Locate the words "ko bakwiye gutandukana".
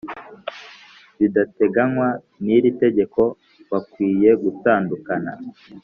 3.19-5.33